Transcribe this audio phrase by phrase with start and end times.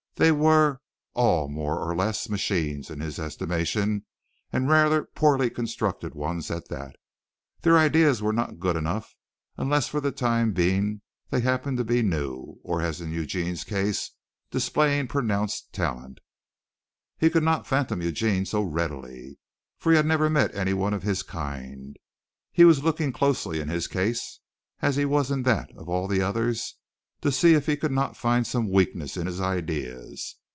[0.17, 0.81] They were
[1.15, 4.05] all more or less machines in his estimation
[4.53, 6.95] and rather poorly constructed ones at that.
[7.61, 9.15] Their ideas were not good enough
[9.57, 11.01] unless for the time being
[11.31, 14.11] they happened to be new, or as in Eugene's case
[14.51, 16.19] displaying pronounced talent.
[17.17, 19.39] He could not fathom Eugene so readily,
[19.79, 21.97] for he had never met anyone of his kind.
[22.51, 24.39] He was looking closely in his case,
[24.83, 26.75] as he was in that of all the others,
[27.23, 30.37] to see if he could not find some weakness in his ideas.